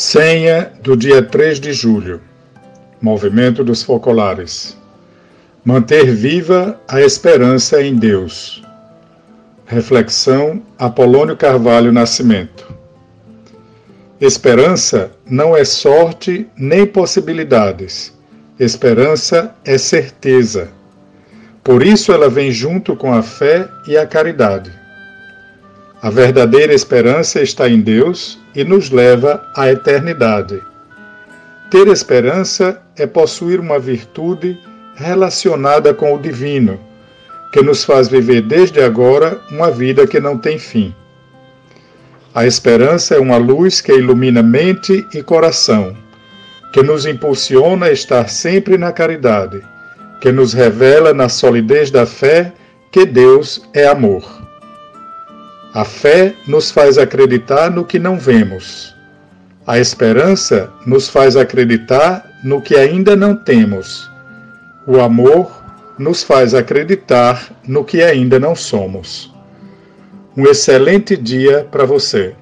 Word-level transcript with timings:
Senha 0.00 0.70
do 0.80 0.96
dia 0.96 1.20
3 1.20 1.58
de 1.58 1.72
julho. 1.72 2.20
Movimento 3.02 3.64
dos 3.64 3.82
Focolares. 3.82 4.78
Manter 5.64 6.14
viva 6.14 6.80
a 6.86 7.00
esperança 7.00 7.82
em 7.82 7.96
Deus. 7.96 8.62
Reflexão 9.66 10.62
Apolônio 10.78 11.36
Carvalho 11.36 11.90
Nascimento. 11.90 12.72
Esperança 14.20 15.10
não 15.28 15.56
é 15.56 15.64
sorte 15.64 16.46
nem 16.56 16.86
possibilidades. 16.86 18.16
Esperança 18.56 19.52
é 19.64 19.76
certeza. 19.76 20.68
Por 21.64 21.82
isso 21.82 22.12
ela 22.12 22.30
vem 22.30 22.52
junto 22.52 22.94
com 22.94 23.12
a 23.12 23.20
fé 23.20 23.68
e 23.88 23.98
a 23.98 24.06
caridade. 24.06 24.70
A 26.00 26.10
verdadeira 26.10 26.72
esperança 26.72 27.42
está 27.42 27.68
em 27.68 27.80
Deus 27.80 28.38
e 28.54 28.62
nos 28.62 28.88
leva 28.90 29.44
à 29.56 29.68
eternidade. 29.68 30.62
Ter 31.72 31.88
esperança 31.88 32.80
é 32.96 33.04
possuir 33.04 33.58
uma 33.58 33.80
virtude 33.80 34.56
relacionada 34.94 35.92
com 35.92 36.14
o 36.14 36.18
divino, 36.18 36.78
que 37.52 37.60
nos 37.62 37.82
faz 37.82 38.06
viver 38.06 38.42
desde 38.42 38.80
agora 38.80 39.40
uma 39.50 39.72
vida 39.72 40.06
que 40.06 40.20
não 40.20 40.38
tem 40.38 40.56
fim. 40.56 40.94
A 42.32 42.46
esperança 42.46 43.16
é 43.16 43.18
uma 43.18 43.36
luz 43.36 43.80
que 43.80 43.92
ilumina 43.92 44.40
mente 44.40 45.04
e 45.12 45.20
coração, 45.20 45.96
que 46.72 46.80
nos 46.80 47.06
impulsiona 47.06 47.86
a 47.86 47.92
estar 47.92 48.28
sempre 48.28 48.78
na 48.78 48.92
caridade, 48.92 49.60
que 50.20 50.30
nos 50.30 50.52
revela 50.52 51.12
na 51.12 51.28
solidez 51.28 51.90
da 51.90 52.06
fé 52.06 52.52
que 52.92 53.04
Deus 53.04 53.68
é 53.74 53.88
amor. 53.88 54.37
A 55.74 55.84
fé 55.84 56.34
nos 56.46 56.70
faz 56.70 56.96
acreditar 56.96 57.70
no 57.70 57.84
que 57.84 57.98
não 57.98 58.18
vemos. 58.18 58.94
A 59.66 59.78
esperança 59.78 60.72
nos 60.86 61.10
faz 61.10 61.36
acreditar 61.36 62.24
no 62.42 62.62
que 62.62 62.74
ainda 62.74 63.14
não 63.14 63.36
temos. 63.36 64.10
O 64.86 64.98
amor 64.98 65.62
nos 65.98 66.22
faz 66.22 66.54
acreditar 66.54 67.52
no 67.66 67.84
que 67.84 68.02
ainda 68.02 68.40
não 68.40 68.56
somos. 68.56 69.30
Um 70.34 70.46
excelente 70.46 71.16
dia 71.16 71.68
para 71.70 71.84
você. 71.84 72.34